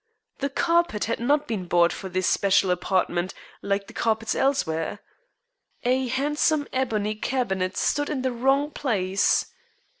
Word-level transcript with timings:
The 0.39 0.49
carpet 0.49 1.03
had 1.05 1.19
not 1.19 1.47
been 1.47 1.67
bought 1.67 1.93
for 1.93 2.09
this 2.09 2.25
special 2.25 2.71
apartment 2.71 3.35
like 3.61 3.85
the 3.85 3.93
carpets 3.93 4.33
elsewhere. 4.33 4.97
A 5.83 6.07
handsome 6.07 6.67
ebony 6.73 7.13
cabinet 7.13 7.77
stood 7.77 8.09
in 8.09 8.23
the 8.23 8.31
wrong 8.31 8.71
place. 8.71 9.45